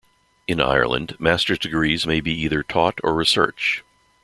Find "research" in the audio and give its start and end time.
3.13-3.83